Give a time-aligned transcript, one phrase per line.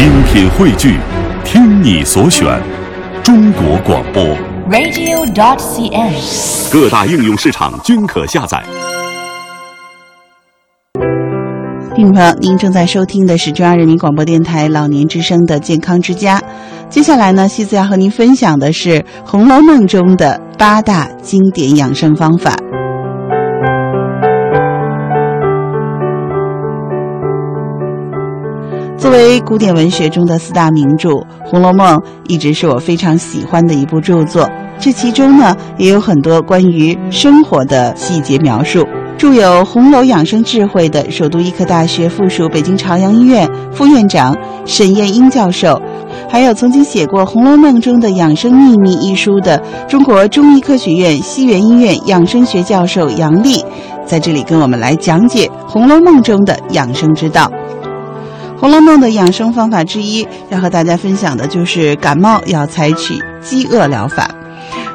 [0.00, 0.96] 精品汇聚，
[1.44, 2.58] 听你所选，
[3.22, 4.24] 中国广播。
[4.70, 6.72] radio.dot.cn，。
[6.72, 8.64] 各大应用市场均可下载。
[11.94, 16.40] 听众朋友，您正在收听的是中央人民广播电台老年之声的健康之家。
[16.88, 22.56] 接下来呢，西子要和您分享的是《红楼梦》中的八大经典养生方法。
[29.00, 31.08] 作为古典文学中的四大名著，
[31.42, 31.96] 《红楼梦》
[32.28, 34.46] 一直是我非常喜欢的一部著作。
[34.78, 38.86] 这其中呢，也有很多关于生活的细节描述。
[39.16, 45.80] 著有《红楼养生智慧》的首都医科大学附属北京朝阳医院副院长沈燕英教授，
[46.28, 49.56] 还有曾经写过《红楼梦》中的养生秘密一书的
[49.88, 53.64] 中国中医科学院西园医院养生学教授杨丽，
[54.04, 57.50] 在这里跟我们来讲解《红楼梦》中的养生之道。
[58.60, 64.30] 《红楼梦》的养生方法之一，要和大家分享的就是感冒要采取饥饿疗法。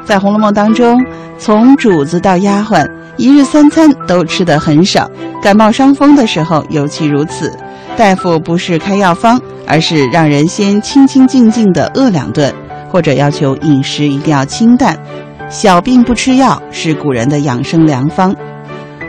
[0.04, 1.04] 在《红楼梦》当中，
[1.36, 5.10] 从主子到丫鬟，一日三餐都吃得很少，
[5.42, 7.52] 感冒伤风的时候尤其如此。
[7.96, 12.54] 大夫不是开药方，而是让人先清清静静地饿两顿，
[12.88, 14.96] 或者要求饮食一定要清淡。
[15.50, 18.32] 小病不吃药是古人的养生良方。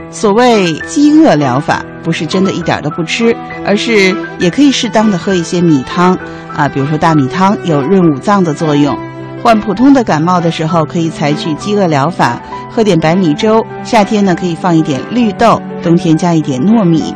[0.09, 6.17] 所谓饥饿疗法，不是真的一点都不吃，而是也可以适当的喝一些米汤
[6.55, 8.97] 啊，比如说大米汤有润五脏的作用。
[9.43, 12.41] 患普通的感冒的时候，可以采取饥饿疗法，
[12.71, 13.63] 喝点白米粥。
[13.83, 17.13] 夏天呢，可以放一点绿豆；冬天加一点糯米。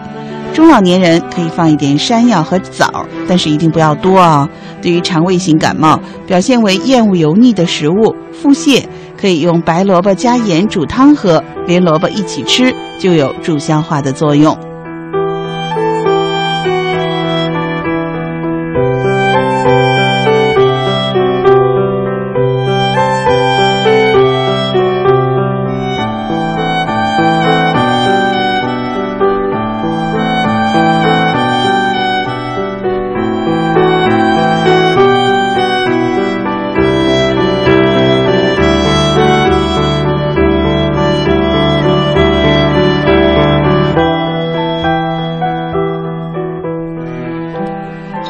[0.54, 4.50] 中老年人可以放一点山药和枣，但是一定不要多啊、哦。
[4.82, 8.84] 对于肠胃型感冒，表现为厌恶油腻的食物、腹泻，
[9.22, 14.56] 可以用白萝卜加盐煮汤喝，连萝卜一起吃，就有助消化的作用。《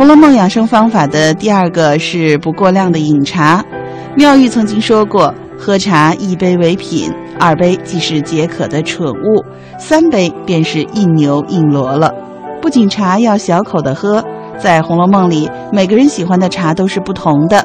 [0.01, 3.63] 红楼梦》养生方法的第二个是不过量的饮茶。
[4.15, 9.45] 妙玉曾经说过：“喝茶一杯为品，二杯即是解渴的蠢物，
[9.77, 12.11] 三杯便是印牛印罗了。”
[12.59, 14.25] 不仅茶要小口的喝，
[14.57, 17.63] 在《红楼梦》里，每个人喜欢的茶都是不同的。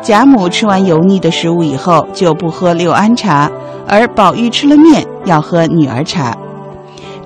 [0.00, 3.50] 贾母吃完油腻的食物以后就不喝六安茶，
[3.86, 6.34] 而宝玉吃了面要喝女儿茶。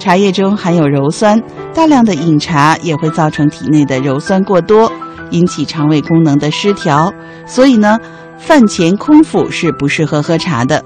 [0.00, 1.40] 茶叶中含有鞣酸，
[1.74, 4.92] 大量的饮茶也会造成体内的鞣酸过多，
[5.30, 7.12] 引起肠胃功能的失调。
[7.46, 7.98] 所以呢，
[8.38, 10.84] 饭前空腹是不适合喝茶的，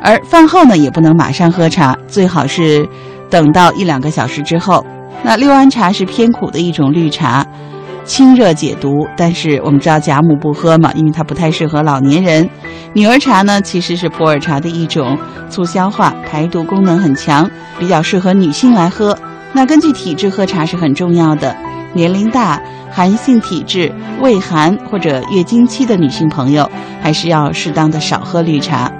[0.00, 2.88] 而饭后呢也不能马上喝茶，最好是
[3.28, 4.84] 等到一两个小时之后。
[5.22, 7.44] 那六安茶是偏苦的一种绿茶，
[8.04, 12.48] 清热解毒，但是我们知道贾母不喝嘛，因为它不太适合老年人。
[12.94, 15.18] 女儿茶呢，其实是普洱茶的一种，
[15.50, 19.18] 促消化、排毒功能很强，比较适合女性来喝。
[19.52, 21.54] 那根据体质喝茶是很重要的，
[21.92, 26.70] 年龄大、寒性体质、胃寒或者月经期的女性朋友，
[27.02, 28.90] 还是要适当的少喝绿茶。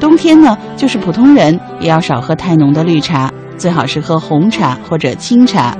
[0.00, 5.76] 冬天呢，就是普通人也要少喝太浓的绿茶，最好是喝红茶或者清茶。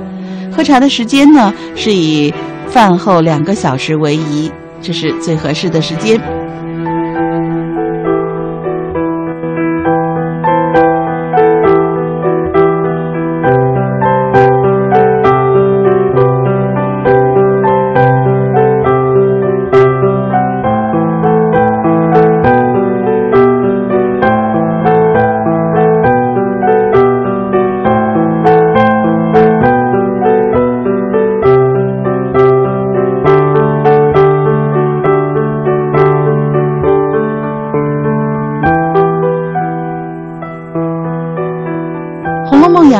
[0.51, 2.33] 喝茶的时间呢，是以
[2.67, 6.19] 饭后两个小时为宜，这是最合适的时间。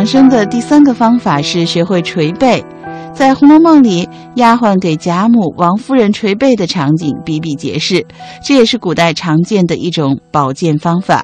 [0.02, 2.66] 养生的第三个方法是学会捶背。
[3.14, 8.04] 在《红楼梦》里，丫鬟给贾母、王夫人捶背的场景比比皆是，
[8.44, 11.24] 这也是古代常见的一种保健方法。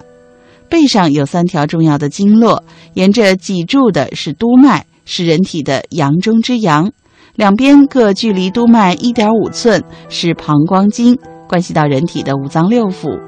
[0.69, 2.63] 背上有三条重要的经络，
[2.93, 6.91] 沿着脊柱的是督脉，是人体的阳中之阳；
[7.35, 11.17] 两边各距离督脉一点五寸，是膀胱经，
[11.49, 13.19] 关系到人体的五脏六腑。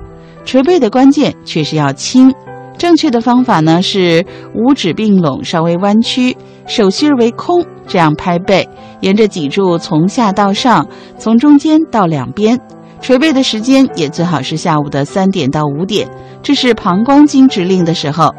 [0.46, 2.32] 捶背的关键却是要轻。
[2.80, 8.68] 正确的方法呢是五指并拢，稍微弯曲，手心为空，这样拍背，
[9.02, 10.88] 沿着脊柱从下到上，
[11.18, 12.58] 从中间到两边，
[13.02, 16.10] 捶背的时间也最好是下午的三点到五点，
[16.42, 18.34] 这是膀胱经指令的时候，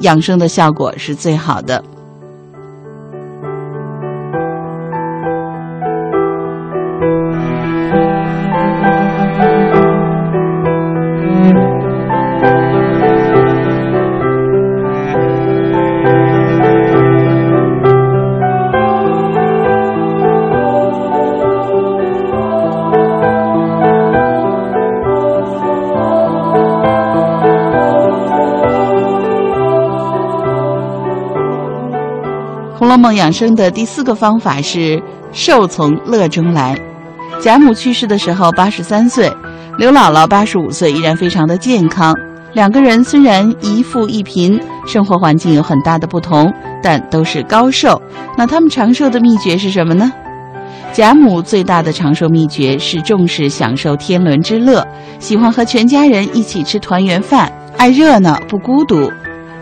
[0.00, 1.78] 养生的效果是最好的。
[33.04, 34.98] 《梦》养生的第四个方法是
[35.30, 36.74] 寿从乐中来。
[37.38, 39.30] 贾母去世的时候八十三岁，
[39.76, 42.14] 刘姥姥八十五岁，依然非常的健康。
[42.54, 46.50] 两个人虽然一富一贫，生活环境有很大的不同，
[46.82, 48.00] 但都是高寿。
[48.38, 50.10] 那他们长寿的秘诀是什么呢？
[50.90, 54.82] 贾母最大的长寿秘诀是重视享受天伦之乐，
[55.18, 59.12] 喜欢和全家人一起吃团圆饭，爱热闹不孤独。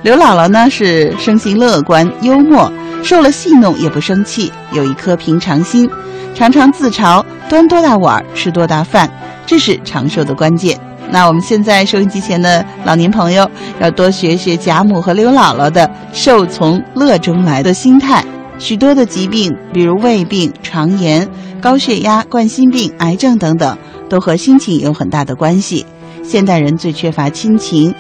[0.02, 2.72] 刘姥姥呢是生性乐观幽默。
[3.02, 5.88] 受了戏弄也不生气，有一颗平常心，
[6.34, 9.10] 常常自嘲端多大碗吃多大饭，
[9.44, 10.78] 这是长寿的关键。
[11.10, 13.50] 那我们现在收音机前的老年朋友
[13.80, 18.24] 要多学学贾母和刘姥姥的寿从乐中来的心态。
[18.58, 21.28] 许多的疾病，比如胃病、肠炎、
[21.60, 23.76] 高血压、冠心病、癌症等等，
[24.08, 25.84] 都和心情有很大的关系。
[26.22, 27.92] 现代人最缺乏亲情。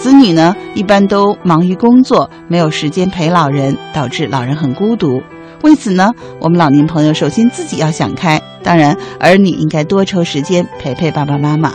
[0.00, 5.20] 子女呢，一般都忙于工作，没有时间陪老人，导致老人很孤独。
[5.62, 6.10] 为此呢，
[6.40, 11.74] 我们老年朋友首先自己要想开，当然，儿女应该多抽时间陪陪爸爸妈妈。